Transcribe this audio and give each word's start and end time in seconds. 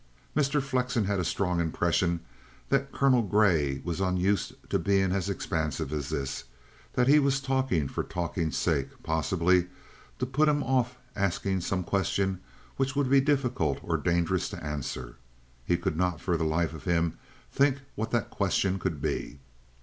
Mr. 0.35 0.59
Flexen 0.63 1.05
had 1.05 1.19
a 1.19 1.23
strong 1.23 1.59
impression 1.59 2.21
that 2.69 2.91
Colonel 2.91 3.21
Grey 3.21 3.81
was 3.83 4.01
unused 4.01 4.53
to 4.71 4.79
being 4.79 5.11
as 5.11 5.29
expansive 5.29 5.93
as 5.93 6.09
this, 6.09 6.45
that 6.93 7.07
he 7.07 7.19
was 7.19 7.39
talking 7.39 7.87
for 7.87 8.01
talking's 8.03 8.57
sake, 8.57 8.87
possibly 9.03 9.67
to 10.17 10.25
put 10.25 10.49
him 10.49 10.63
off 10.63 10.97
asking 11.15 11.61
some 11.61 11.83
question 11.83 12.39
which 12.77 12.95
would 12.95 13.11
be 13.11 13.21
difficult 13.21 13.77
or 13.83 13.95
dangerous 13.95 14.49
to 14.49 14.63
answer. 14.63 15.17
He 15.63 15.77
could 15.77 15.95
not 15.97 16.19
for 16.19 16.35
the 16.35 16.45
life 16.45 16.73
of 16.73 16.85
him 16.85 17.19
think 17.51 17.81
what 17.93 18.09
that 18.09 18.31
question 18.31 18.79
could 18.79 19.03
be. 19.03 19.37